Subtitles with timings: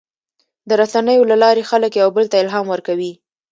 [0.69, 3.11] د رسنیو له لارې خلک یو بل ته الهام ورکوي.